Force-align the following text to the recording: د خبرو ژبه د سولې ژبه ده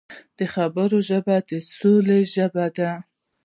د 0.37 0.39
خبرو 0.53 0.97
ژبه 1.09 1.35
د 1.49 1.51
سولې 1.77 2.19
ژبه 2.33 2.65
ده 2.77 2.91